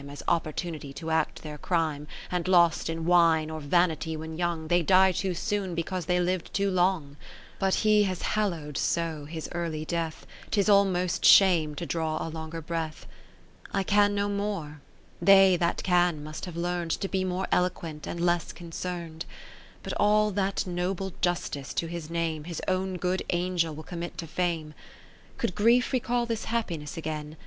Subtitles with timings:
[0.09, 4.67] As opportunity to act their crime, 60 And lost in wine or vanity when young,
[4.67, 7.17] They die too soon, because they liv'd too long:
[7.59, 12.61] But he has hallowed so his early death, 'Tis almost shame to draw a longer
[12.61, 13.05] breath.
[13.73, 14.81] I can no more,
[15.21, 19.25] they that can must have learn'd To be more eloquent, and less concern'd.
[19.83, 22.45] But all that noble justice to his name.
[22.45, 24.73] His own good Angel will commit to Fame.
[25.37, 27.37] Could grief recall this happiness again.